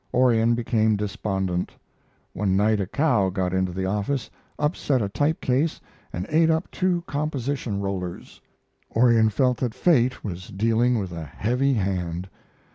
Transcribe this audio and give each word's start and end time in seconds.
Orion 0.15 0.55
became 0.55 0.95
despondent. 0.95 1.73
One 2.33 2.57
night 2.57 2.79
a 2.79 2.87
cow 2.87 3.29
got 3.29 3.53
into 3.53 3.71
the 3.71 3.85
office, 3.85 4.31
upset 4.57 4.99
a 4.99 5.07
typecase, 5.07 5.79
and 6.11 6.25
ate 6.29 6.49
up 6.49 6.71
two 6.71 7.03
composition 7.05 7.79
rollers. 7.79 8.41
Orion 8.95 9.29
felt 9.29 9.57
that 9.57 9.75
fate 9.75 10.23
was 10.23 10.47
dealing 10.47 10.97
with 10.97 11.11
a 11.11 11.23
heavy 11.25 11.75
hand. 11.75 12.29